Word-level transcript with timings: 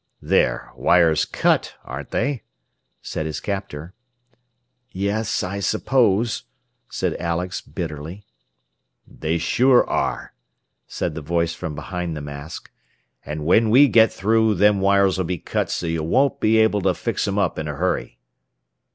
"There 0.23 0.71
wires 0.75 1.25
cut, 1.25 1.75
ain't 1.87 2.09
they?" 2.09 2.41
said 3.03 3.27
his 3.27 3.39
captor. 3.39 3.93
"Yes, 4.89 5.43
I 5.43 5.59
suppose," 5.59 6.45
said 6.89 7.15
Alex, 7.17 7.61
bitterly. 7.61 8.25
"They 9.05 9.37
sure 9.37 9.87
are," 9.87 10.33
said 10.87 11.13
the 11.13 11.21
voice 11.21 11.53
from 11.53 11.75
behind 11.75 12.17
the 12.17 12.21
mask. 12.21 12.71
"And 13.23 13.45
when 13.45 13.69
we 13.69 13.87
get 13.87 14.11
through, 14.11 14.55
them 14.55 14.81
wires'll 14.81 15.21
be 15.23 15.37
cut 15.37 15.69
so 15.69 15.85
you 15.85 16.01
won't 16.01 16.39
be 16.39 16.57
able 16.57 16.81
to 16.81 16.95
fix 16.95 17.27
'em 17.27 17.37
up 17.37 17.59
in 17.59 17.67
a 17.67 17.75
hurry." 17.75 18.17